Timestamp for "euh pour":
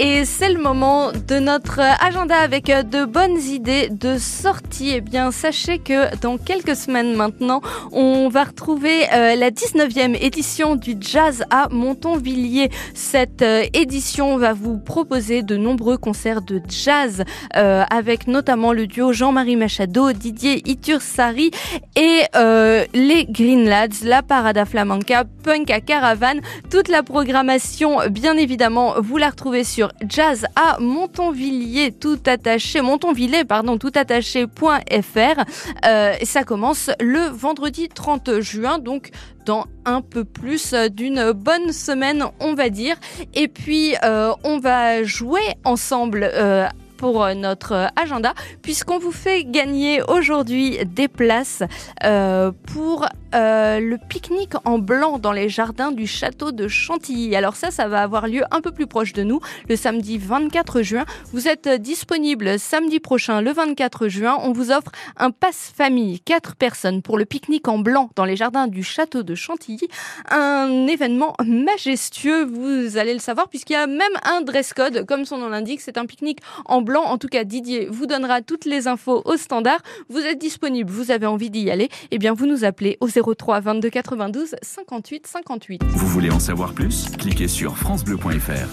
46.32-47.28